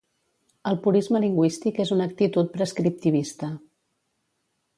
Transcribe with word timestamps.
El 0.69 0.77
purisme 0.87 1.21
lingüístic 1.25 1.81
és 1.85 1.93
una 1.97 2.07
actitud 2.13 2.51
prescriptivista. 2.57 3.53